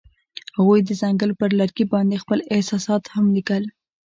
هغوی 0.57 0.79
د 0.83 0.89
ځنګل 1.01 1.31
پر 1.39 1.49
لرګي 1.59 1.85
باندې 1.93 2.21
خپل 2.23 2.39
احساسات 2.53 3.03
هم 3.15 3.25
لیکل. 3.35 3.63